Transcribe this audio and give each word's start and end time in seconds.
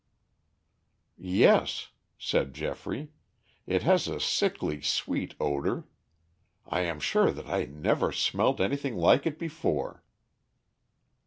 "Yes," 1.19 1.89
said 2.17 2.55
Geoffrey. 2.55 3.11
"It 3.67 3.83
has 3.83 4.07
a 4.07 4.19
sickly 4.19 4.81
sweet 4.81 5.35
odor. 5.39 5.85
I 6.67 6.79
am 6.81 6.99
sure 6.99 7.29
that 7.31 7.47
I 7.47 7.65
never 7.65 8.11
smelt 8.11 8.59
anything 8.59 8.95
like 8.95 9.27
it 9.27 9.37
before." 9.37 10.03